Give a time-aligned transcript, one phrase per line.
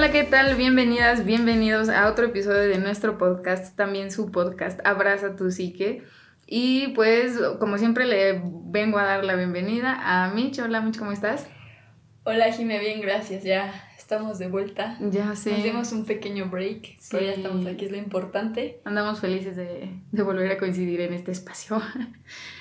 [0.00, 0.56] Hola, ¿qué tal?
[0.56, 6.04] Bienvenidas, bienvenidos a otro episodio de nuestro podcast, también su podcast, Abraza tu psique.
[6.46, 10.58] Y pues, como siempre, le vengo a dar la bienvenida a Mitch.
[10.60, 11.46] Hola, Mitch, ¿cómo estás?
[12.24, 13.44] Hola, Jime, bien, gracias.
[13.44, 14.96] Ya estamos de vuelta.
[15.00, 15.50] Ya sé.
[15.50, 18.80] Nos dimos un pequeño break, pero ya estamos aquí, es lo importante.
[18.86, 21.82] Andamos felices de, de volver a coincidir en este espacio.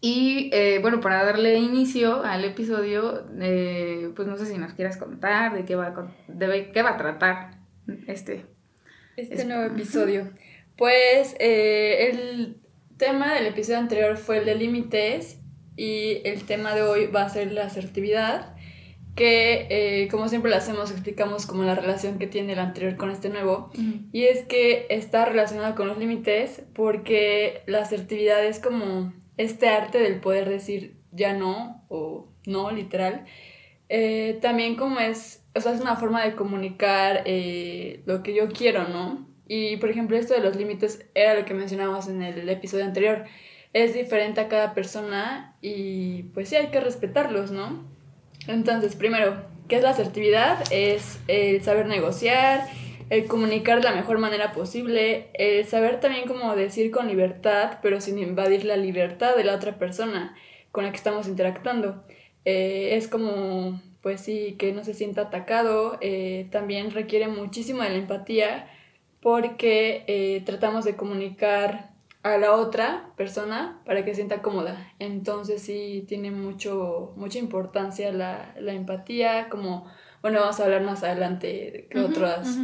[0.00, 4.98] Y eh, bueno, para darle inicio al episodio, eh, pues no sé si nos quieras
[4.98, 7.58] contar de qué va, de qué va a tratar
[8.06, 8.44] este,
[9.16, 10.30] este nuevo episodio.
[10.76, 12.58] Pues eh, el
[12.98, 15.38] tema del episodio anterior fue el de límites
[15.76, 18.54] y el tema de hoy va a ser la asertividad,
[19.14, 23.30] que como siempre lo hacemos, explicamos como la relación que tiene el anterior con este
[23.30, 23.70] nuevo.
[24.12, 29.98] Y es que está relacionado con los límites porque la asertividad es como este arte
[29.98, 33.24] del poder decir ya no o no, literal,
[33.88, 38.48] eh, también como es, o sea, es una forma de comunicar eh, lo que yo
[38.48, 39.26] quiero, ¿no?
[39.48, 43.24] Y por ejemplo, esto de los límites era lo que mencionábamos en el episodio anterior.
[43.72, 47.84] Es diferente a cada persona y pues sí hay que respetarlos, ¿no?
[48.48, 50.64] Entonces, primero, ¿qué es la asertividad?
[50.70, 52.66] Es el saber negociar,
[53.08, 58.00] el comunicar de la mejor manera posible, el saber también cómo decir con libertad, pero
[58.00, 60.34] sin invadir la libertad de la otra persona
[60.72, 62.04] con la que estamos interactuando.
[62.44, 67.90] Eh, es como, pues sí, que no se sienta atacado, eh, también requiere muchísimo de
[67.90, 68.70] la empatía
[69.20, 71.90] porque eh, tratamos de comunicar
[72.22, 74.92] a la otra persona para que se sienta cómoda.
[74.98, 79.86] Entonces sí tiene mucho, mucha importancia la, la empatía, como
[80.26, 82.58] bueno, vamos a hablar más adelante que, otras,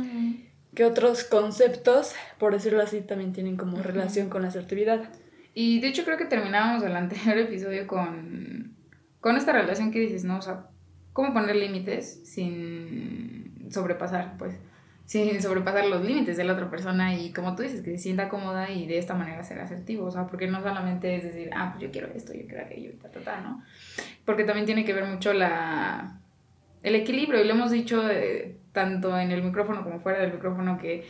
[0.75, 5.11] que otros conceptos, por decirlo así, también tienen como relación con la asertividad.
[5.55, 8.75] Y de hecho creo que terminábamos el anterior episodio con,
[9.21, 10.39] con esta relación que dices, ¿no?
[10.39, 10.71] O sea,
[11.13, 14.59] cómo poner límites sin sobrepasar, pues,
[15.05, 18.29] sin sobrepasar los límites de la otra persona y como tú dices, que se sienta
[18.29, 21.71] cómoda y de esta manera ser asertivo, o sea, porque no solamente es decir, ah,
[21.71, 23.63] pues yo quiero esto, yo quiero aquello ta, ta, ta, ¿no?
[24.25, 26.22] Porque también tiene que ver mucho la
[26.83, 30.79] el equilibrio, y lo hemos dicho eh, tanto en el micrófono como fuera del micrófono,
[30.79, 31.07] que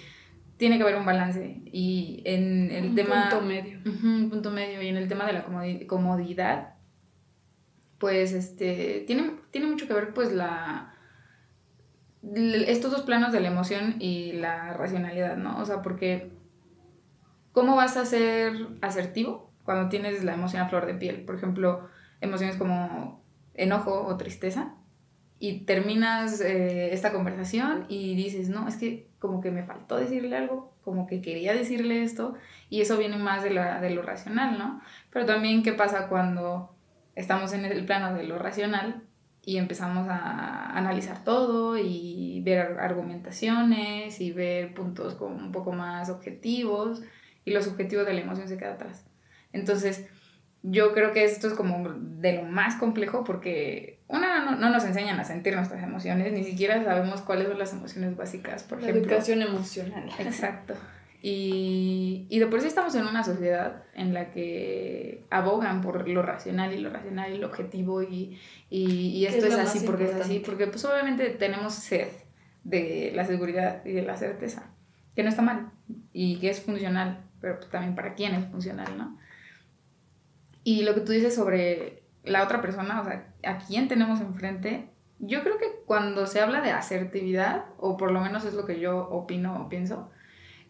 [0.56, 1.60] tiene que haber un balance.
[1.66, 3.28] Y en el un tema...
[3.30, 3.78] Punto medio.
[3.84, 4.82] un punto medio.
[4.82, 5.44] Y en el tema de la
[5.86, 6.74] comodidad,
[7.98, 10.94] pues este, tiene, tiene mucho que ver pues la...
[12.22, 15.58] Estos dos planos de la emoción y la racionalidad, ¿no?
[15.58, 16.30] O sea, porque
[17.50, 21.22] ¿cómo vas a ser asertivo cuando tienes la emoción a flor de piel?
[21.24, 21.88] Por ejemplo,
[22.20, 23.24] emociones como
[23.54, 24.76] enojo o tristeza
[25.42, 30.36] y terminas eh, esta conversación y dices, no, es que como que me faltó decirle
[30.36, 32.34] algo, como que quería decirle esto,
[32.70, 34.80] y eso viene más de, la, de lo racional, ¿no?
[35.10, 36.76] Pero también, ¿qué pasa cuando
[37.16, 39.02] estamos en el plano de lo racional
[39.44, 46.08] y empezamos a analizar todo y ver argumentaciones y ver puntos como un poco más
[46.08, 47.02] objetivos
[47.44, 49.04] y los objetivos de la emoción se quedan atrás?
[49.52, 50.08] Entonces,
[50.62, 55.18] yo creo que esto es como de lo más complejo porque una no, nos enseñan
[55.18, 59.42] a sentir nuestras emociones, ni siquiera sabemos cuáles son las emociones básicas, por la educación
[59.42, 60.08] emocional.
[60.18, 60.74] Exacto.
[61.24, 66.20] Y, y de por sí estamos en una sociedad en la que abogan por lo
[66.20, 68.38] racional y lo racional y lo objetivo y,
[68.70, 72.08] y, esto es, así porque es así, porque pues obviamente tenemos sed
[72.64, 74.70] de la seguridad y de la certeza,
[75.14, 75.70] que no está mal
[76.12, 79.16] y que es funcional, pero pues también para quién es funcional, ¿no?
[80.64, 84.88] Y lo que tú dices sobre la otra persona, o sea, a quién tenemos enfrente,
[85.18, 88.80] yo creo que cuando se habla de asertividad, o por lo menos es lo que
[88.80, 90.10] yo opino o pienso,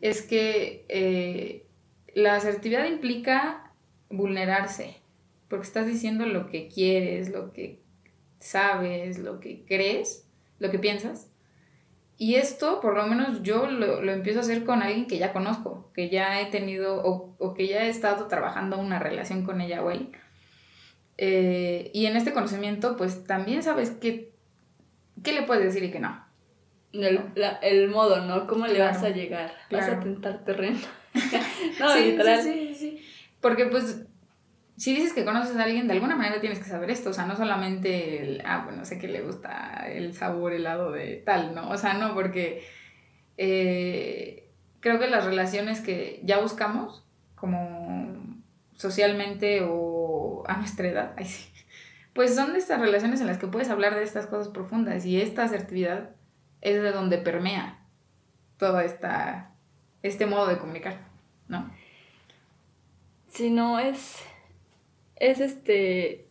[0.01, 1.67] es que eh,
[2.15, 3.73] la asertividad implica
[4.11, 4.97] vulnerarse,
[5.49, 7.81] porque estás diciendo lo que quieres, lo que
[8.39, 10.29] sabes, lo que crees,
[10.59, 11.32] lo que piensas,
[12.23, 15.33] y esto, por lo menos yo lo, lo, empiezo a hacer con alguien que ya
[15.33, 19.61] conozco, que ya he tenido o, o que ya he estado trabajando una relación con
[19.61, 20.13] ella o él.
[21.19, 24.31] Eh, y en este conocimiento, pues también sabes qué,
[25.25, 26.25] qué le puedes decir y qué no.
[26.93, 28.47] El, la, el modo, ¿no?
[28.47, 29.53] ¿Cómo le vas a llegar?
[29.69, 30.79] Vas a tentar terreno.
[31.81, 32.41] no, literal.
[32.41, 33.05] Sí, sí, sí.
[33.41, 34.07] Porque pues
[34.77, 37.27] si dices que conoces a alguien, de alguna manera tienes que saber esto, o sea,
[37.27, 41.71] no solamente el, ah, bueno, sé que le gusta el sabor helado de tal, ¿no?
[41.71, 42.65] O sea, no, porque
[43.37, 47.05] eh, creo que las relaciones que ya buscamos,
[47.35, 48.43] como
[48.75, 51.17] socialmente o a nuestra edad,
[52.15, 55.21] pues son de estas relaciones en las que puedes hablar de estas cosas profundas y
[55.21, 56.11] esta asertividad
[56.61, 57.79] es de donde permea
[58.57, 59.51] todo esta,
[60.03, 60.99] este modo de comunicar,
[61.49, 61.71] ¿no?
[63.29, 64.23] Si no es
[65.23, 66.27] es este,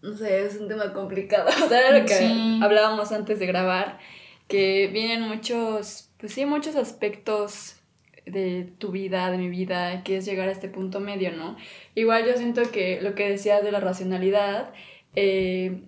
[0.00, 1.48] no sé, es un tema complicado.
[1.64, 3.98] O sea, era lo que hablábamos antes de grabar,
[4.46, 7.76] que vienen muchos, pues sí, muchos aspectos
[8.24, 11.56] de tu vida, de mi vida, que es llegar a este punto medio, ¿no?
[11.94, 14.72] Igual yo siento que lo que decías de la racionalidad,
[15.16, 15.82] eh,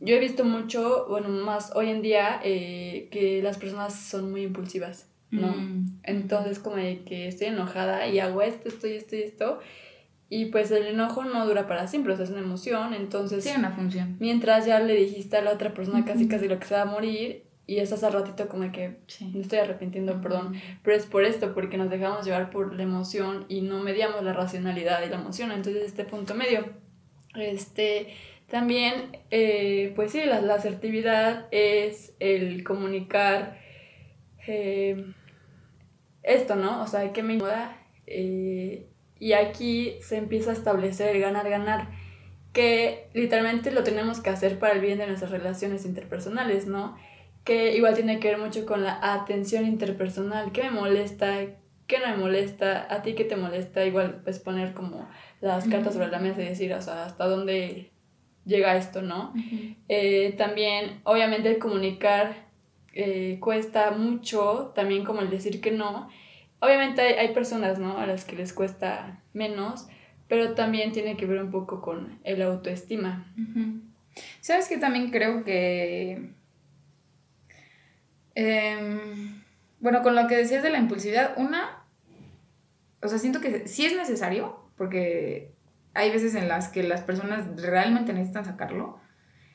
[0.00, 4.42] yo he visto mucho, bueno, más hoy en día, eh, que las personas son muy
[4.42, 5.48] impulsivas, ¿no?
[5.48, 6.00] Mm.
[6.02, 9.60] Entonces, como de que estoy enojada y hago esto, esto y esto y esto.
[10.32, 13.42] Y pues el enojo no dura para siempre, o sea, es una emoción, entonces...
[13.42, 14.16] Tiene una función.
[14.20, 16.86] Mientras ya le dijiste a la otra persona casi casi lo que se va a
[16.86, 18.98] morir, y estás al ratito como que
[19.32, 23.44] me estoy arrepintiendo, perdón, pero es por esto, porque nos dejamos llevar por la emoción
[23.48, 26.64] y no mediamos la racionalidad y la emoción, entonces este punto medio.
[27.36, 28.14] Este,
[28.48, 33.58] también, eh, pues sí, la, la, asertividad es el comunicar
[34.48, 35.12] eh,
[36.24, 36.82] esto, ¿no?
[36.82, 37.76] O sea, que me incomoda.
[38.06, 38.89] Eh,
[39.20, 41.88] y aquí se empieza a establecer el ganar, ganar,
[42.52, 46.96] que literalmente lo tenemos que hacer para el bien de nuestras relaciones interpersonales, ¿no?
[47.44, 51.36] Que igual tiene que ver mucho con la atención interpersonal, qué me molesta,
[51.86, 55.08] qué no me molesta, a ti qué te molesta, igual pues poner como
[55.40, 57.90] las cartas sobre la mesa y decir, o sea, hasta dónde
[58.46, 59.32] llega esto, ¿no?
[59.88, 62.48] Eh, también, obviamente, el comunicar
[62.92, 66.08] eh, cuesta mucho, también como el decir que no.
[66.60, 67.98] Obviamente hay, hay, personas, ¿no?
[67.98, 69.88] A las que les cuesta menos,
[70.28, 73.26] pero también tiene que ver un poco con el autoestima.
[74.40, 76.30] ¿Sabes que También creo que...
[78.34, 79.42] Em,
[79.80, 81.82] bueno, con lo que decías de la impulsividad, una,
[83.02, 85.52] o sea, siento que sí es necesario, porque
[85.94, 89.00] hay veces en las que las personas realmente necesitan sacarlo,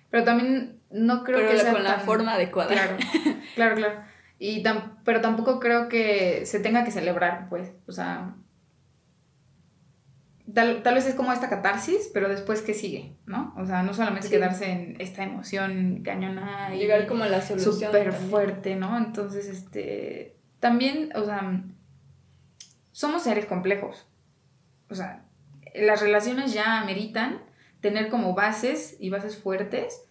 [0.10, 2.72] pero también no creo que sea con la forma adecuada.
[2.72, 2.98] Claro,
[3.56, 4.01] claro, claro.
[4.38, 4.64] Y
[5.04, 8.36] pero tampoco creo que se tenga que celebrar, pues, o sea,
[10.54, 13.54] tal, vez es como esta catarsis, pero después que sigue, ¿no?
[13.58, 17.92] O sea, no solamente quedarse en esta emoción cañona y llegar como a la solución
[17.92, 18.98] súper fuerte, ¿no?
[18.98, 21.64] Entonces, este, también, o sea,
[22.92, 24.08] somos seres complejos.
[24.90, 25.26] O sea,
[25.74, 27.42] las relaciones ya ameritan
[27.82, 30.06] tener como bases y bases fuertes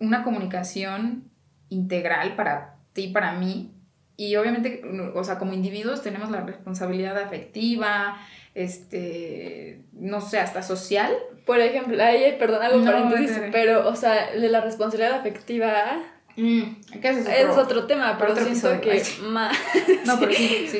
[0.00, 1.30] una comunicación
[1.68, 3.70] integral para ti, para mí.
[4.16, 4.82] Y obviamente,
[5.14, 8.20] o sea, como individuos tenemos la responsabilidad afectiva,
[8.54, 11.16] este, no sé, hasta social.
[11.46, 16.02] Por ejemplo, ahí, perdón, hago paréntesis, pero, o sea, de la responsabilidad afectiva
[16.36, 16.62] mm,
[17.00, 19.56] es, otro, tema, pero siento que más...
[20.04, 20.32] no, pero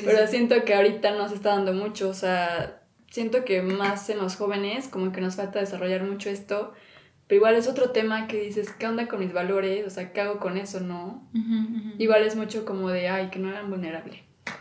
[0.05, 4.35] pero siento que ahorita nos está dando mucho, o sea, siento que más en los
[4.35, 6.75] jóvenes como que nos falta desarrollar mucho esto,
[7.29, 9.87] pero igual es otro tema que dices, ¿qué onda con mis valores?
[9.87, 11.29] O sea, ¿qué hago con eso, no?
[11.99, 14.21] Igual es mucho como de, ay, que no eran vulnerables.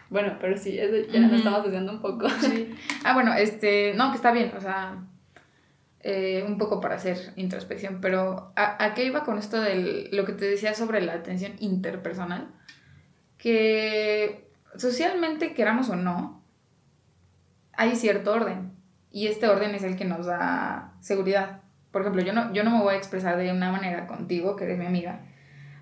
[0.10, 2.30] Bueno, pero sí, eso ya nos estamos desviando un poco.
[2.42, 2.76] Sí.
[3.06, 5.02] Ah, bueno, este, no, que está bien, o sea,
[6.02, 10.26] eh, un poco para hacer introspección, pero ¿a, ¿a, qué iba con esto de lo
[10.26, 12.50] que te decía sobre la atención interpersonal?
[13.38, 16.44] Que socialmente, queramos o no,
[17.72, 18.74] hay cierto orden
[19.10, 21.62] y este orden es el que nos da seguridad.
[21.98, 24.66] Por ejemplo, yo no, yo no me voy a expresar de una manera contigo, que
[24.66, 25.22] eres mi amiga,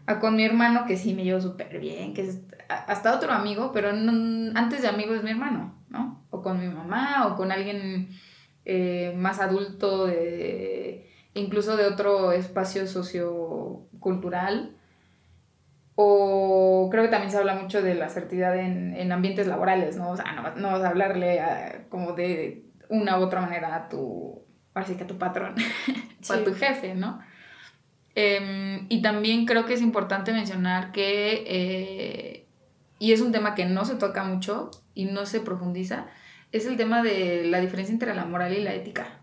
[0.06, 3.74] a con mi hermano, que sí me llevo súper bien, que es hasta otro amigo,
[3.74, 6.26] pero antes de amigo es mi hermano, ¿no?
[6.30, 8.08] O con mi mamá, o con alguien
[8.64, 14.74] eh, más adulto, de, incluso de otro espacio sociocultural.
[15.96, 20.12] O creo que también se habla mucho de la asertividad en, en ambientes laborales, ¿no?
[20.12, 21.42] O sea, no, vas a hablarle
[21.90, 24.46] como de una u otra manera a tu,
[24.84, 25.56] que a tu patrón
[26.30, 27.20] o a tu jefe, ¿no?
[28.16, 32.46] Em, y también creo que es importante mencionar que, eh,
[32.98, 36.08] y es un tema que no se toca mucho y no se profundiza,
[36.54, 39.20] es el tema de la diferencia entre la moral y la ética.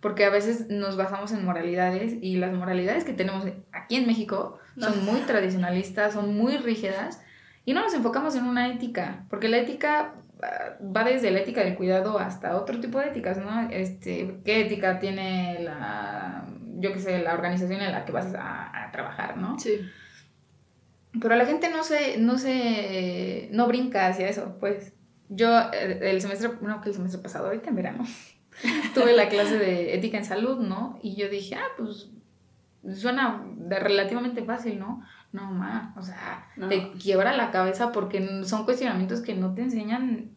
[0.00, 4.58] Porque a veces nos basamos en moralidades y las moralidades que tenemos aquí en México
[4.76, 7.22] son muy tradicionalistas, son muy rígidas
[7.64, 11.76] y no nos enfocamos en una ética, porque la ética va desde la ética del
[11.76, 13.68] cuidado hasta otro tipo de éticas, ¿no?
[13.70, 16.46] Este, ¿Qué ética tiene la,
[16.78, 19.58] yo qué sé, la organización en la que vas a, trabajar, ¿no?
[19.58, 19.80] Sí.
[21.20, 24.92] Pero la gente no se, no se, no brinca hacia eso, pues.
[25.30, 28.04] Yo eh, el semestre, no, que el semestre pasado, ahorita en verano,
[28.94, 30.98] tuve la clase de ética en salud, ¿no?
[31.02, 32.10] Y yo dije, ah, pues
[32.94, 35.02] suena relativamente fácil, ¿no?
[35.34, 40.30] No, ma, o sea, te quiebra la cabeza porque son cuestionamientos que no te enseñan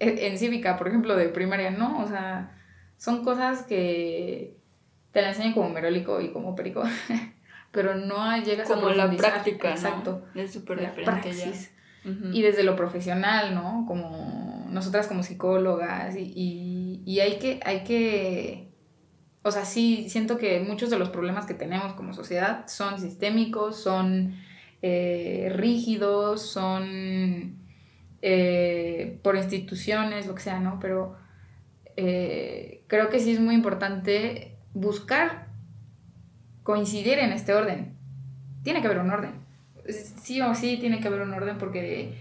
[0.00, 2.02] en, cívica, por ejemplo, de primaria, ¿no?
[2.02, 2.58] O sea,
[2.96, 4.56] son cosas que
[5.12, 6.82] te la enseñan como merólico y como perico,
[7.70, 10.24] pero no llegas como a la práctica, Exacto.
[10.34, 11.52] Es súper diferente ya.
[12.32, 13.84] Y desde lo profesional, ¿no?
[13.86, 18.69] Como nosotras como psicólogas y, y, y hay que, hay que
[19.42, 23.82] o sea, sí siento que muchos de los problemas que tenemos como sociedad son sistémicos,
[23.82, 24.34] son
[24.82, 27.56] eh, rígidos, son
[28.20, 30.78] eh, por instituciones, lo que sea, ¿no?
[30.78, 31.16] Pero
[31.96, 35.46] eh, creo que sí es muy importante buscar
[36.62, 37.94] coincidir en este orden.
[38.62, 39.32] Tiene que haber un orden.
[39.88, 42.14] Sí o sí tiene que haber un orden porque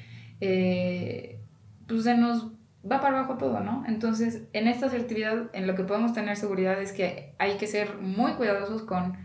[1.86, 2.48] pues se nos
[2.90, 3.84] va para abajo todo, ¿no?
[3.88, 7.98] Entonces, en esta asertividad, en lo que podemos tener seguridad es que hay que ser
[7.98, 9.18] muy cuidadosos con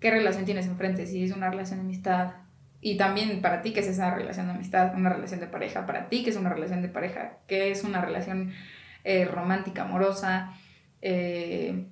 [0.00, 2.32] qué relación tienes enfrente, si es una relación de amistad,
[2.80, 6.08] y también para ti, que es esa relación de amistad, una relación de pareja, para
[6.08, 8.52] ti, que es una relación de pareja, que es una relación
[9.04, 10.52] eh, romántica, amorosa.
[11.00, 11.86] Eh,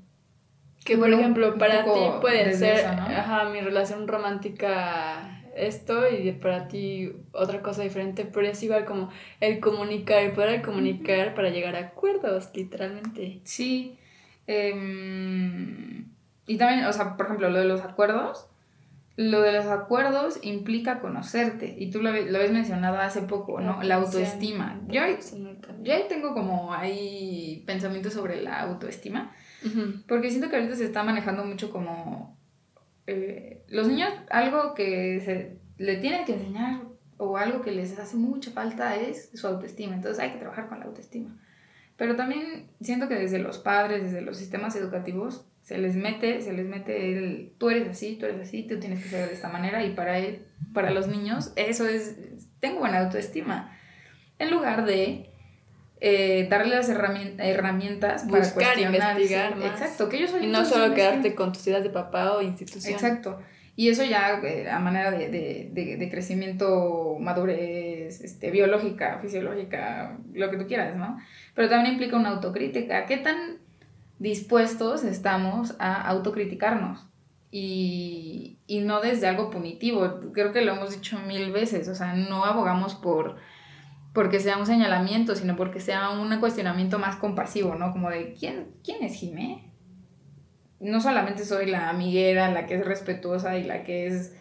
[0.85, 7.13] que por ejemplo, para ti puede ser, ajá, mi relación romántica esto y para ti
[7.33, 11.81] otra cosa diferente, pero es igual como el comunicar, el poder comunicar para llegar a
[11.81, 13.41] acuerdos, literalmente.
[13.45, 13.99] Sí.
[14.47, 16.07] Em,
[16.47, 18.49] y también, o sea, por ejemplo, lo de los acuerdos,
[19.17, 23.83] lo de los acuerdos implica conocerte, y tú lo, lo habías mencionado hace poco, ¿no?
[23.83, 24.81] La autoestima.
[24.89, 25.19] Yo ahí,
[25.83, 29.33] yo ahí tengo como hay pensamientos sobre la autoestima,
[30.09, 32.40] porque siento que ahorita se está manejando mucho como
[33.11, 36.83] eh, los niños, algo que se le tienen que enseñar
[37.17, 40.81] o algo que les hace mucha falta es su autoestima, entonces hay que trabajar con
[40.81, 41.39] la autoestima.
[41.97, 46.53] Pero también siento que desde los padres, desde los sistemas educativos, se les mete, se
[46.53, 49.51] les mete el, tú eres así, tú eres así, tú tienes que ser de esta
[49.51, 52.17] manera y para él, para los niños eso es,
[52.59, 53.77] tengo buena autoestima.
[54.39, 55.30] En lugar de
[56.01, 61.67] eh, darle las herramientas para cuestionar, investigar Exacto, que Y no solo quedarte con tus
[61.67, 62.95] ideas de papá o institución.
[62.95, 63.39] Exacto.
[63.77, 70.51] Y eso ya eh, a manera de, de, de, crecimiento, madurez, este, biológica, fisiológica, lo
[70.51, 71.19] que tú quieras, ¿no?
[71.55, 73.07] Pero también implica una autocrítica.
[73.07, 73.59] ¿Qué tan
[74.21, 77.07] dispuestos estamos a autocriticarnos
[77.51, 80.21] y, y, no desde algo punitivo.
[80.33, 83.37] Creo que lo hemos dicho mil veces, o sea, no abogamos por
[84.13, 87.93] porque sea un señalamiento, sino porque sea un cuestionamiento más compasivo, ¿no?
[87.93, 89.73] Como de, ¿quién, quién es Jimé?
[90.81, 94.35] No solamente soy la amiguera, la que es respetuosa y la que es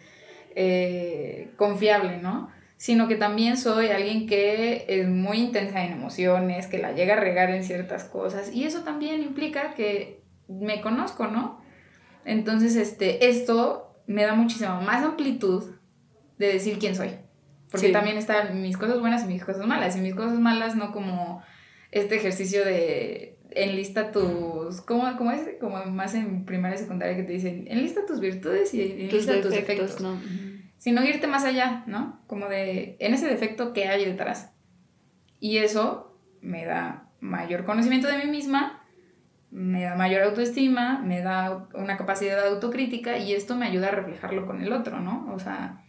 [0.54, 2.50] eh, confiable, ¿no?
[2.80, 7.20] sino que también soy alguien que es muy intensa en emociones, que la llega a
[7.20, 11.60] regar en ciertas cosas, y eso también implica que me conozco, ¿no?
[12.24, 15.74] Entonces, este, esto me da muchísima más amplitud
[16.38, 17.10] de decir quién soy.
[17.70, 19.96] Porque también están mis cosas buenas y mis cosas malas.
[19.96, 21.42] Y mis cosas malas no como
[21.90, 24.80] este ejercicio de enlista tus...
[24.80, 25.48] ¿Cómo, cómo es?
[25.60, 29.52] Como más en primaria y secundaria que te dicen, enlista tus virtudes y enlista tus
[29.52, 30.00] defectos.
[30.00, 30.18] ¿no?
[30.80, 32.22] sino irte más allá, ¿no?
[32.26, 34.54] Como de, en ese defecto, ¿qué hay detrás?
[35.38, 38.82] Y eso me da mayor conocimiento de mí misma,
[39.50, 43.90] me da mayor autoestima, me da una capacidad de autocrítica y esto me ayuda a
[43.90, 45.30] reflejarlo con el otro, ¿no?
[45.34, 45.84] O sea,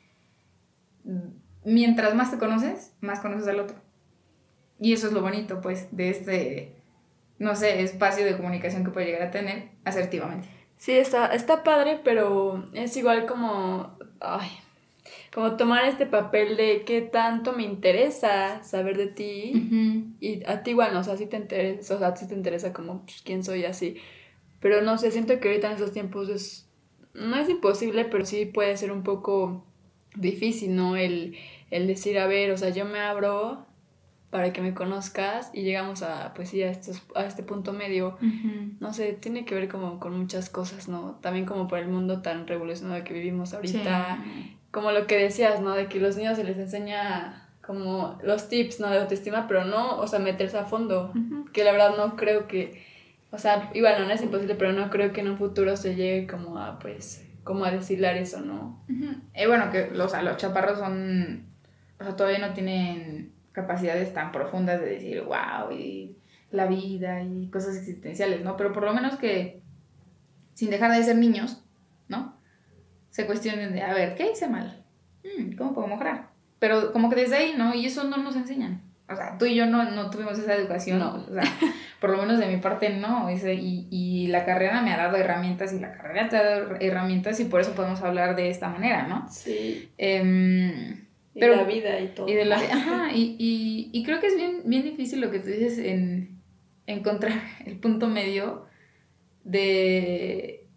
[1.64, 3.78] mientras más te conoces, más conoces al otro.
[4.80, 6.76] Y eso es lo bonito, pues, de este,
[7.38, 10.48] no sé, espacio de comunicación que puede llegar a tener asertivamente.
[10.78, 14.50] Sí, está, está padre, pero es igual como, ay,
[15.34, 20.72] como tomar este papel de qué tanto me interesa saber de ti y a ti
[20.72, 23.44] igual, no, o sea, si te interesa, o sea, si te interesa como pues, quién
[23.44, 23.98] soy así,
[24.60, 26.70] pero no sé, siento que ahorita en esos tiempos es,
[27.14, 29.66] no es imposible, pero sí puede ser un poco
[30.16, 30.96] difícil, ¿no?
[30.96, 31.36] El,
[31.70, 33.66] el decir, a ver, o sea, yo me abro
[34.32, 38.18] para que me conozcas y llegamos a, pues sí, a, estos, a este punto medio,
[38.80, 41.20] no sé, tiene que ver como con muchas cosas, ¿no?
[41.22, 44.24] También como por el mundo tan revolucionario que vivimos ahorita,
[44.72, 45.76] como lo que decías, ¿no?
[45.76, 48.90] De que los niños se les enseña como los tips, ¿no?
[48.90, 51.14] De autoestima, pero no, o sea, meterse a fondo.
[51.52, 52.82] Que la verdad no creo que,
[53.32, 55.96] o sea, y bueno, no es imposible, pero no creo que en un futuro se
[55.96, 58.84] llegue como a, pues, como a deshilar eso, ¿no?
[58.88, 61.48] Y bueno, que los, los chaparros son,
[62.00, 66.18] o sea, todavía no tienen capacidades tan profundas de decir, wow, y
[66.52, 68.58] la vida y cosas existenciales, ¿no?
[68.58, 69.62] Pero por lo menos que,
[70.54, 71.64] sin dejar de ser niños,
[72.08, 72.42] ¿no?
[73.12, 74.84] se cuestionen de, a ver, ¿qué hice mal?
[75.24, 76.30] Mm, ¿Cómo puedo mejorar?
[76.60, 77.76] Pero como que desde ahí, ¿no?
[77.76, 78.82] Y eso no nos enseñan.
[79.10, 81.16] O sea, tú y yo no, no tuvimos esa educación, no.
[81.16, 81.44] o sea,
[82.02, 83.30] por lo menos de mi parte no.
[83.30, 87.40] Y, y la carrera me ha dado herramientas y la carrera te ha dado herramientas
[87.40, 89.28] y por eso podemos hablar de esta manera, ¿no?
[89.30, 89.90] Sí.
[90.00, 90.98] Eh,
[91.34, 92.28] pero, la vida y todo.
[92.28, 95.40] Y de la Ajá, y, y, y, creo que es bien, bien difícil lo que
[95.40, 96.42] tú dices en
[96.88, 98.66] encontrar el punto medio
[99.44, 100.68] de,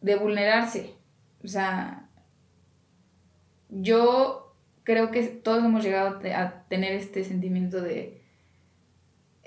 [0.00, 0.94] de vulnerarse.
[1.44, 2.08] O sea,
[3.68, 4.52] yo
[4.82, 8.19] creo que todos hemos llegado a tener este sentimiento de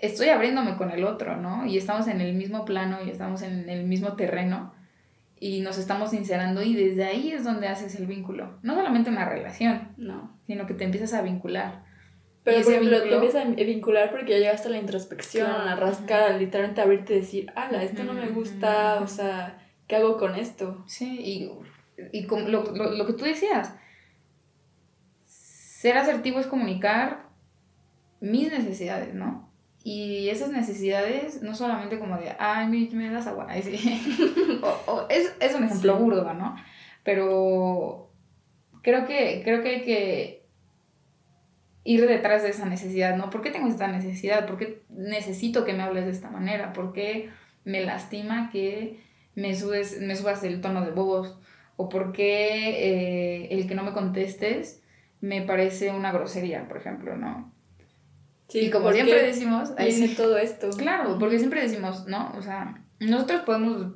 [0.03, 1.65] estoy abriéndome con el otro, ¿no?
[1.65, 4.73] Y estamos en el mismo plano y estamos en el mismo terreno.
[5.39, 8.59] y nos estamos sincerando y desde ahí es donde haces el vínculo.
[8.61, 10.37] No solamente una relación, no.
[10.47, 11.83] sino que te empiezas a vincular.
[12.45, 16.35] Pero por ejemplo, te empiezas a vincular porque ya llegaste a la introspección, a rascar,
[16.35, 19.57] literalmente a abrirte y decir, ala, esto no me gusta, o sea,
[19.87, 20.83] ¿qué hago con esto?
[20.87, 21.51] Sí, y,
[22.17, 23.75] y con lo, lo, lo que tú decías,
[25.25, 27.27] ser asertivo es comunicar
[28.21, 29.52] mis necesidades, ¿no?
[29.83, 33.47] Y esas necesidades, no solamente como de, ay, me, me das agua,
[34.87, 36.55] o, es, es, un ejemplo burdo, ¿no?
[37.03, 38.09] Pero
[38.81, 40.45] creo que, creo que hay que
[41.83, 43.29] ir detrás de esa necesidad, ¿no?
[43.29, 44.45] ¿Por qué tengo esta necesidad?
[44.45, 46.71] ¿Por qué necesito que me hables de esta manera?
[46.71, 47.29] ¿Por qué
[47.65, 49.01] me lastima que
[49.35, 51.37] me, subes, me subas el tono de voz?
[51.75, 54.81] ¿O por qué eh, el que no me contestes
[55.19, 57.52] me parece una grosería, por ejemplo, ¿no?
[58.51, 60.69] Y como siempre decimos, ahí todo esto.
[60.71, 62.31] Claro, porque siempre decimos, ¿no?
[62.37, 63.95] O sea, nosotros podemos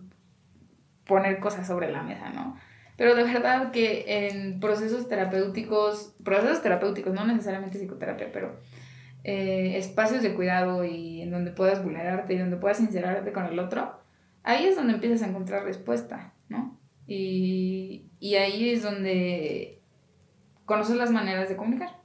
[1.05, 2.57] poner cosas sobre la mesa, ¿no?
[2.97, 8.59] Pero de verdad que en procesos terapéuticos, procesos terapéuticos, no necesariamente psicoterapia, pero
[9.23, 13.59] eh, espacios de cuidado y en donde puedas vulnerarte y donde puedas sincerarte con el
[13.59, 13.99] otro,
[14.43, 16.79] ahí es donde empiezas a encontrar respuesta, ¿no?
[17.05, 19.81] Y, y ahí es donde
[20.65, 21.97] conoces las maneras de comunicar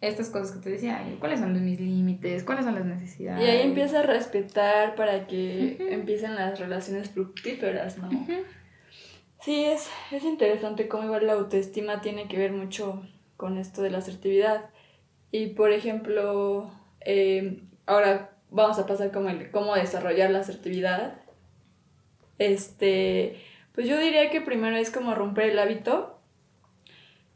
[0.00, 3.42] estas cosas que te decía, cuáles son mis límites, cuáles son las necesidades.
[3.42, 8.10] Y ahí empieza a respetar para que empiecen las relaciones fructíferas, ¿no?
[9.40, 13.02] Sí, es, es interesante cómo igual la autoestima tiene que ver mucho
[13.36, 14.70] con esto de la asertividad.
[15.30, 21.20] Y por ejemplo, eh, ahora vamos a pasar como el cómo desarrollar la asertividad.
[22.38, 23.40] Este,
[23.74, 26.15] pues yo diría que primero es como romper el hábito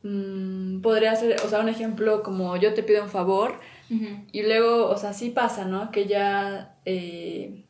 [0.02, 3.60] Mm, podría ser, o sea, un ejemplo como yo te pido un favor
[4.32, 5.90] y luego, o sea, sí pasa, ¿no?
[5.90, 7.64] Que ya eh,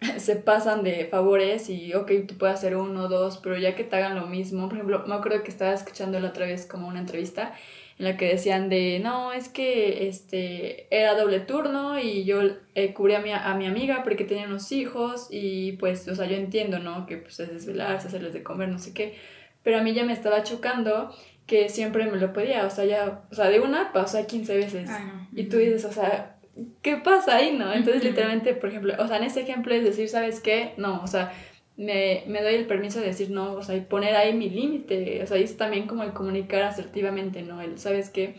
[0.18, 3.84] se pasan de favores y, ok, tú puedes hacer uno o dos, pero ya que
[3.84, 6.88] te hagan lo mismo, por ejemplo, me acuerdo que estaba escuchando la otra vez como
[6.88, 7.54] una entrevista
[7.98, 12.40] en la que decían de, no, es que este, era doble turno y yo
[12.74, 16.26] eh, cubrí a mi, a mi amiga porque tenía unos hijos y pues, o sea,
[16.26, 17.06] yo entiendo, ¿no?
[17.06, 19.14] Que pues es desvelarse, hacerles de comer, no sé qué,
[19.62, 21.14] pero a mí ya me estaba chocando
[21.50, 24.88] que siempre me lo pedía, o sea, ya, o sea, de una pasó 15 veces.
[25.34, 26.36] Y tú dices, o sea,
[26.80, 27.72] ¿qué pasa ahí, no?
[27.72, 30.74] Entonces, literalmente, por ejemplo, o sea, en ese ejemplo es decir, ¿sabes qué?
[30.76, 31.32] No, o sea,
[31.76, 35.20] me, me doy el permiso de decir no, o sea, y poner ahí mi límite,
[35.24, 37.60] o sea, es también como el comunicar asertivamente, ¿no?
[37.60, 38.36] El, ¿sabes qué?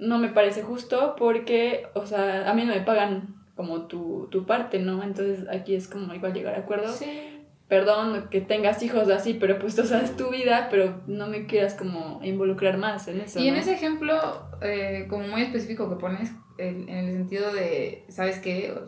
[0.00, 4.46] No me parece justo porque, o sea, a mí no me pagan como tu, tu
[4.46, 5.04] parte, ¿no?
[5.04, 6.96] Entonces aquí es como igual llegar a acuerdos.
[6.96, 7.31] Sí
[7.72, 11.72] perdón que tengas hijos así, pero pues tú sabes tu vida, pero no me quieras
[11.72, 13.40] como involucrar más en eso.
[13.40, 18.40] Y en ese ejemplo, eh, como muy específico que pones, en, el sentido de, ¿sabes
[18.40, 18.78] qué?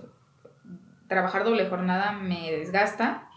[1.08, 3.30] Trabajar doble jornada me desgasta.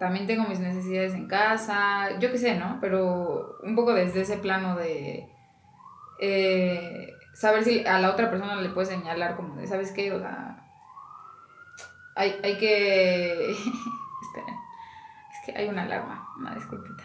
[0.00, 2.78] También tengo mis necesidades en casa, yo qué sé, ¿no?
[2.80, 5.28] Pero un poco desde ese plano de
[6.18, 10.12] eh, saber si a la otra persona le puedes señalar como de, ¿sabes qué?
[10.12, 10.66] O sea,
[12.16, 13.54] hay, hay que...
[15.62, 17.04] Hay una alarma, una disculpita.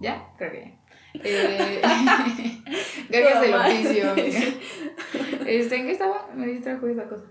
[0.00, 0.28] ¿Ya?
[0.36, 0.78] Creo que
[1.14, 1.80] eh,
[3.08, 4.14] Gracias del oficio.
[5.46, 6.28] este, ¿En qué estaba?
[6.34, 7.22] Me distrajo esa cosa.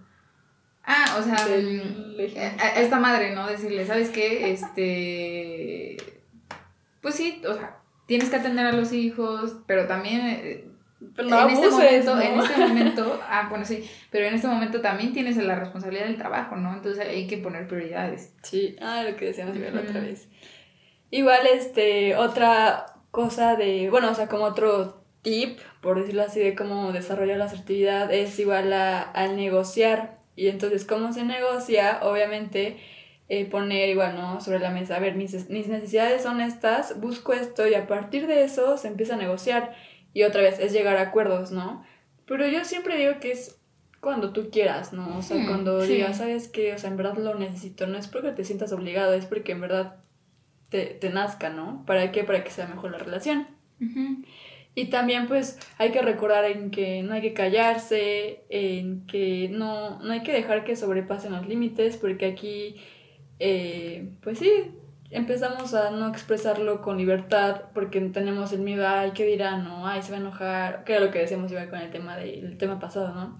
[0.85, 3.47] Ah, o sea, mm, a, esta madre, ¿no?
[3.47, 4.51] Decirle, ¿sabes qué?
[4.51, 5.97] Este.
[7.01, 10.74] Pues sí, o sea, tienes que atender a los hijos, pero también
[11.17, 15.13] eh, en este momento, en este momento, ah, bueno, sí, pero en este momento también
[15.13, 16.73] tienes la responsabilidad del trabajo, ¿no?
[16.73, 18.33] Entonces hay que poner prioridades.
[18.43, 20.27] Sí, ah, lo que decíamos la otra vez.
[21.11, 26.53] Igual, este, otra cosa de, bueno, o sea, como otro tip, por decirlo así, de
[26.53, 30.17] cómo desarrollar la asertividad, es igual a, al negociar.
[30.35, 31.99] Y entonces, ¿cómo se negocia?
[32.03, 32.77] Obviamente,
[33.29, 34.41] eh, poner igual, ¿no?
[34.41, 38.27] Sobre la mesa, a ver, mis, mis necesidades son estas, busco esto y a partir
[38.27, 39.73] de eso se empieza a negociar
[40.15, 41.83] y otra vez es llegar a acuerdos, ¿no?
[42.25, 43.59] Pero yo siempre digo que es
[43.99, 45.17] cuando tú quieras, ¿no?
[45.17, 46.73] O sea, hmm, cuando digas, ¿sabes qué?
[46.73, 49.59] O sea, en verdad lo necesito, no es porque te sientas obligado, es porque en
[49.59, 49.97] verdad
[50.69, 51.83] te, te nazca, ¿no?
[51.85, 52.23] ¿Para qué?
[52.23, 53.45] Para que sea mejor la relación.
[54.73, 59.99] Y también pues hay que recordar en que no hay que callarse, en que no,
[59.99, 62.77] no hay que dejar que sobrepasen los límites, porque aquí,
[63.39, 64.49] eh, pues sí,
[65.15, 69.63] empezamos a no expresarlo con libertad porque tenemos el miedo, ay, ¿qué dirán?
[69.63, 72.17] No, ay, se va a enojar, que era lo que decíamos igual con el tema,
[72.17, 73.39] del tema pasado, ¿no?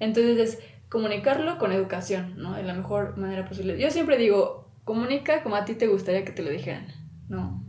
[0.00, 0.58] Entonces es
[0.88, 2.54] comunicarlo con educación, ¿no?
[2.54, 3.78] De la mejor manera posible.
[3.78, 6.86] Yo siempre digo, comunica como a ti te gustaría que te lo dijeran,
[7.28, 7.64] ¿no?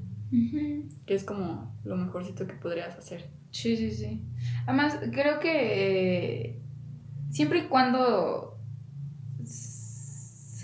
[1.05, 3.29] Que es como lo mejorcito que podrías hacer.
[3.51, 4.21] Sí, sí, sí.
[4.67, 6.61] Además, creo que eh,
[7.29, 8.54] siempre y cuando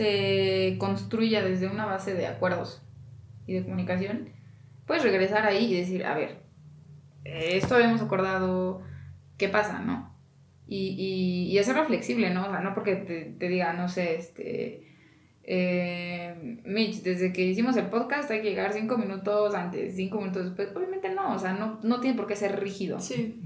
[0.02, 2.82] se construya desde una base de acuerdos
[3.46, 4.30] y de comunicación,
[4.88, 6.40] puedes regresar ahí y decir, a ver,
[7.24, 8.82] esto habíamos acordado,
[9.38, 10.12] ¿qué pasa, no?
[10.68, 12.48] Y, y, hacerlo flexible, ¿no?
[12.48, 14.88] O sea, no porque te, diga, no sé, este...
[15.44, 20.46] Eh, Mitch, desde que hicimos el podcast hay que llegar cinco minutos antes, cinco minutos
[20.46, 20.70] después.
[20.76, 23.00] Obviamente no, o sea, no, no tiene por qué ser rígido.
[23.00, 23.42] Sí.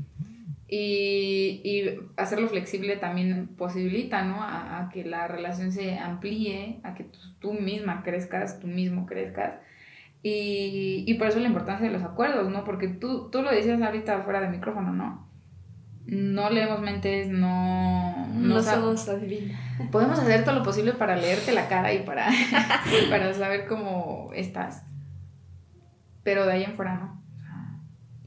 [0.67, 4.37] Y, y, hacerlo flexible también posibilita, ¿no?
[4.41, 7.05] A, que la relación se amplíe, a que
[7.39, 9.59] tú, misma crezcas, tú mismo crezcas.
[10.23, 12.63] Y, y, por eso la importancia de los acuerdos, ¿no?
[12.63, 15.29] Porque tú, tú lo decías ahorita fuera de micrófono, ¿no?
[16.07, 18.27] No leemos mentes, no...
[18.33, 19.59] No, somos adivinas.
[19.91, 22.27] Podemos hacer todo lo posible para leerte la cara y para,
[23.09, 24.83] para saber cómo estás.
[26.23, 27.21] Pero de ahí en fuera no.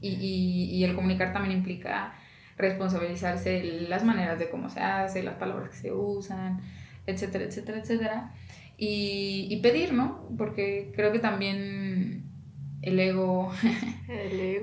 [0.01, 2.13] Y, y, y el comunicar también implica
[2.59, 6.59] responsabilizarse las maneras de cómo se hace, las palabras que se usan,
[7.07, 8.33] etcétera, etcétera, etcétera.
[8.77, 10.29] Y, pedir, ¿no?
[10.37, 12.25] Porque creo que también
[12.81, 13.51] el ego,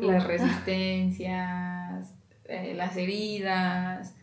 [0.01, 4.15] las resistencias, eh, las heridas,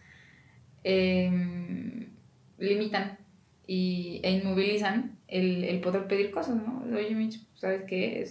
[0.84, 2.10] em,
[2.58, 3.18] limitan
[3.68, 6.84] y, e inmovilizan el, poder pedir cosas, ¿no?
[6.96, 8.28] Oye, Mitch, ¿sabes qué?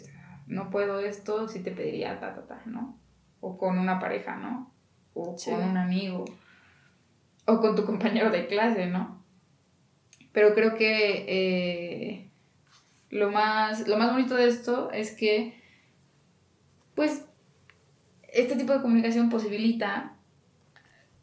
[0.46, 2.96] No puedo esto, si te pediría ta, ta, ta, ¿no?
[3.40, 4.72] O con una pareja, ¿no?
[5.14, 6.24] O con un amigo
[7.46, 9.22] o con tu compañero de clase, ¿no?
[10.32, 12.30] Pero creo que eh,
[13.10, 15.60] lo, más, lo más bonito de esto es que,
[16.94, 17.26] pues,
[18.32, 20.14] este tipo de comunicación posibilita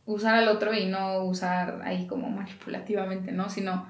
[0.05, 3.49] usar al otro y no usar ahí como manipulativamente, ¿no?
[3.49, 3.87] Sino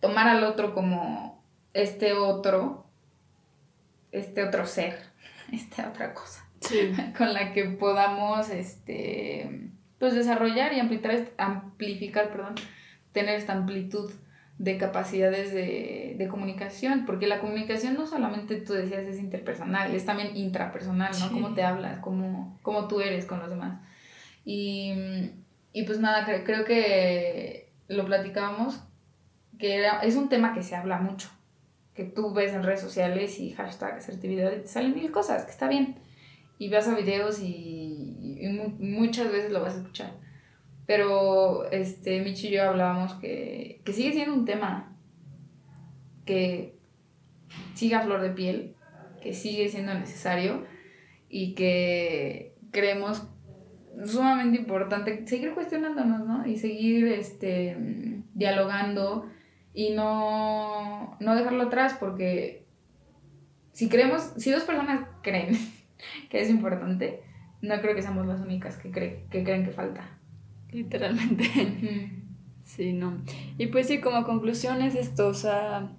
[0.00, 2.86] tomar al otro como este otro,
[4.12, 4.98] este otro ser,
[5.52, 6.43] esta otra cosa.
[7.18, 12.54] con la que podamos este, pues desarrollar y amplificar, amplificar, perdón,
[13.12, 14.10] tener esta amplitud
[14.58, 20.04] de capacidades de, de, comunicación, porque la comunicación no solamente tú decías es interpersonal, es
[20.04, 21.32] también intrapersonal, ¿no?
[21.32, 23.80] Cómo te hablas, cómo, cómo tú eres con los demás.
[24.44, 24.92] Y,
[25.72, 28.80] y pues nada, creo que lo platicábamos,
[29.58, 31.30] que era, es un tema que se habla mucho,
[31.94, 35.50] que tú ves en redes sociales y hashtag asertividad y te salen mil cosas, que
[35.50, 35.96] está bien
[36.58, 38.00] y vas a videos y,
[38.78, 40.12] muchas veces lo vas a escuchar.
[40.86, 44.94] Pero este, Michi y yo hablábamos que, que sigue siendo un tema
[46.26, 46.76] que
[47.74, 48.74] sigue a flor de piel,
[49.22, 50.66] que sigue siendo necesario
[51.28, 53.26] y que creemos
[54.04, 56.46] sumamente importante seguir cuestionándonos, ¿no?
[56.46, 57.76] Y seguir este,
[58.34, 59.30] dialogando
[59.72, 62.66] y no, no dejarlo atrás porque
[63.72, 65.56] si creemos, si dos personas creen
[66.30, 67.22] que es importante,
[67.60, 70.18] no creo que seamos las únicas que, creen que creen que falta.
[70.70, 71.44] Literalmente.
[72.64, 73.22] Sí, no.
[73.58, 75.92] Y pues sí, como conclusión es esto, o sea,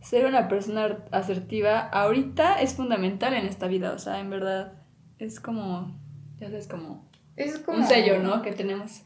[0.00, 4.82] ser una persona asertiva ahorita es fundamental en esta vida, o sea, en verdad
[5.18, 5.98] es como,
[6.38, 8.42] ya sabes, como, es como un sello, ¿no?
[8.42, 9.02] Que tenemos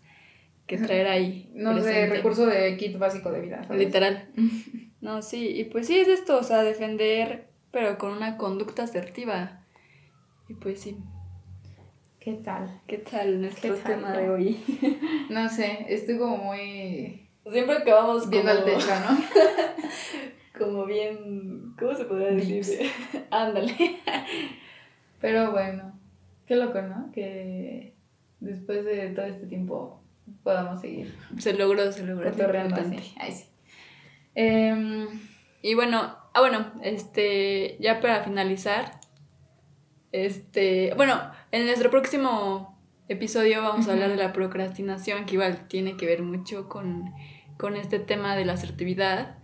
[0.66, 1.50] que traer ahí.
[1.54, 3.66] No sé, recurso de kit básico de vida.
[3.70, 4.28] Literal.
[5.00, 9.59] no, sí, y pues sí es esto, o sea, defender, pero con una conducta asertiva.
[10.50, 10.96] Y pues sí.
[12.18, 12.80] ¿Qué tal?
[12.88, 14.60] ¿Qué tal nuestro tema de hoy?
[15.30, 17.28] no sé, estoy como muy...
[17.48, 20.58] Siempre acabamos viendo al techo, ¿no?
[20.58, 21.76] como bien...
[21.78, 22.90] ¿Cómo se podría decir?
[23.30, 24.00] Ándale.
[25.20, 25.96] Pero bueno,
[26.46, 27.12] qué loco, ¿no?
[27.12, 27.94] Que
[28.40, 30.02] después de todo este tiempo
[30.42, 31.14] podamos seguir.
[31.38, 32.28] Se logró, se logró.
[32.28, 33.14] Así.
[33.20, 33.44] Ay, sí.
[34.34, 35.06] Em,
[35.62, 38.99] y bueno, ah, bueno, este, ya para finalizar,
[40.12, 41.20] este, bueno,
[41.52, 46.22] en nuestro próximo episodio vamos a hablar de la procrastinación, que igual tiene que ver
[46.22, 47.12] mucho con,
[47.56, 49.36] con este tema de la asertividad.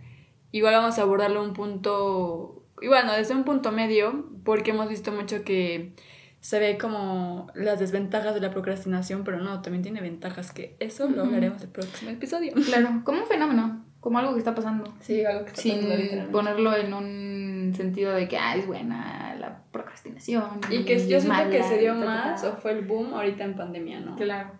[0.51, 5.11] Igual vamos a abordarlo un punto, igual no, desde un punto medio, porque hemos visto
[5.11, 5.93] mucho que
[6.39, 11.09] se ve como las desventajas de la procrastinación, pero no, también tiene ventajas, que eso
[11.09, 12.53] lo hablaremos el próximo episodio.
[12.65, 14.93] Claro, como un fenómeno, como algo que está pasando.
[15.01, 19.63] Sí, algo que está Sin ponerlo en un sentido de que, ah, es buena la
[19.71, 20.59] procrastinación.
[20.69, 23.99] Y que yo siento que se dio más o fue el boom ahorita en pandemia,
[23.99, 24.15] ¿no?
[24.15, 24.51] Claro.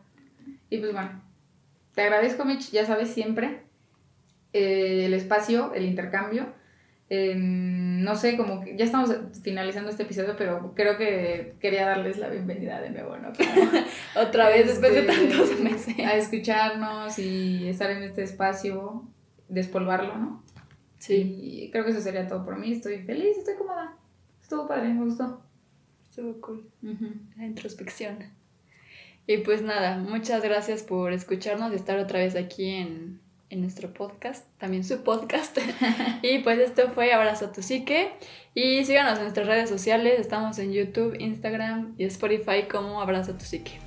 [0.70, 1.22] Y pues bueno,
[1.96, 3.62] te agradezco, Mitch, ya sabes siempre,
[4.54, 6.48] eh, el espacio, el intercambio.
[7.10, 9.10] Em, no sé, como que ya estamos
[9.42, 13.32] finalizando este episodio, pero creo que quería darles la bienvenida de nuevo, ¿no?
[14.22, 15.96] Otra vez después de este, tantos meses.
[16.00, 19.06] A escucharnos y estar en este espacio,
[19.48, 20.44] despolvarlo, ¿no?
[21.00, 21.38] Sí.
[21.42, 22.74] Y creo que eso sería todo por mí.
[22.74, 23.96] Estoy feliz, estoy cómoda.
[24.48, 25.42] Estuvo padre, me gustó.
[26.10, 26.72] Estuvo cool.
[27.36, 28.20] La introspección.
[29.28, 33.94] Y pues nada, muchas gracias por escucharnos y estar otra vez aquí en, en nuestro
[33.94, 35.58] podcast, también su podcast.
[36.22, 38.14] y pues esto fue Abrazo tu Psique.
[38.56, 43.44] Y síganos en nuestras redes sociales, estamos en YouTube, Instagram y Spotify como Abrazo tu
[43.44, 43.82] Psique.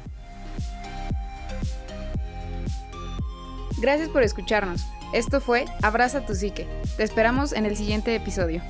[3.81, 4.85] Gracias por escucharnos.
[5.15, 6.69] Esto fue Abraza tu Psique.
[6.99, 8.61] Te esperamos en el siguiente episodio.